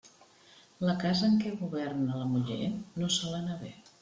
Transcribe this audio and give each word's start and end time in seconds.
La 0.89 0.95
casa 1.03 1.23
en 1.33 1.37
què 1.43 1.51
governa 1.59 2.17
la 2.23 2.31
muller, 2.33 2.59
no 3.05 3.13
sol 3.19 3.39
anar 3.43 3.61
bé. 3.63 3.73